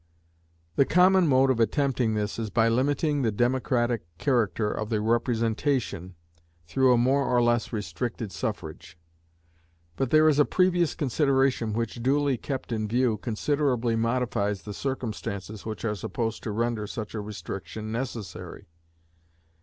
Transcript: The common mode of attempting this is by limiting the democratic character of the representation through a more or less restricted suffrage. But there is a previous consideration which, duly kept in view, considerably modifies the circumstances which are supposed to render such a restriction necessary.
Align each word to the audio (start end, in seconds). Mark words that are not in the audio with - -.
The 0.77 0.85
common 0.85 1.27
mode 1.27 1.51
of 1.51 1.59
attempting 1.59 2.15
this 2.15 2.39
is 2.39 2.49
by 2.49 2.67
limiting 2.69 3.21
the 3.21 3.31
democratic 3.31 4.01
character 4.17 4.71
of 4.71 4.89
the 4.89 4.99
representation 4.99 6.15
through 6.65 6.91
a 6.91 6.97
more 6.97 7.25
or 7.25 7.39
less 7.39 7.71
restricted 7.71 8.31
suffrage. 8.31 8.97
But 9.97 10.09
there 10.09 10.27
is 10.27 10.39
a 10.39 10.43
previous 10.45 10.95
consideration 10.95 11.71
which, 11.71 12.01
duly 12.01 12.35
kept 12.35 12.71
in 12.71 12.87
view, 12.87 13.17
considerably 13.17 13.95
modifies 13.95 14.63
the 14.63 14.73
circumstances 14.73 15.67
which 15.67 15.85
are 15.85 15.93
supposed 15.93 16.41
to 16.41 16.51
render 16.51 16.87
such 16.87 17.13
a 17.13 17.21
restriction 17.21 17.91
necessary. 17.91 18.65